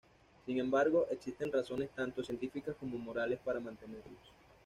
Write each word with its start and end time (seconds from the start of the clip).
Sin 0.47 0.57
embargo, 0.59 1.05
existen 1.11 1.51
razones 1.53 1.91
tanto 1.91 2.23
científicas 2.23 2.75
como 2.79 2.97
morales 2.97 3.37
para 3.45 3.59
mantenerlos. 3.59 4.19